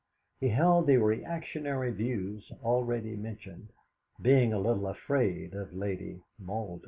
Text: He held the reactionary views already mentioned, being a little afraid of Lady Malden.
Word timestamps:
He 0.39 0.49
held 0.49 0.87
the 0.87 0.97
reactionary 0.97 1.91
views 1.91 2.51
already 2.63 3.15
mentioned, 3.15 3.69
being 4.19 4.51
a 4.51 4.57
little 4.57 4.87
afraid 4.87 5.53
of 5.53 5.75
Lady 5.75 6.23
Malden. 6.39 6.79